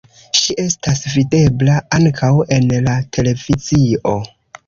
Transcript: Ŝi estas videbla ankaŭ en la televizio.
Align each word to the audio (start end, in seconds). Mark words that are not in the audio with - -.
Ŝi 0.37 0.53
estas 0.61 1.01
videbla 1.17 1.75
ankaŭ 1.99 2.31
en 2.57 2.67
la 2.87 2.97
televizio. 3.19 4.15